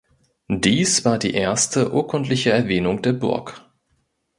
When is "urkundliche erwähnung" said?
1.93-3.03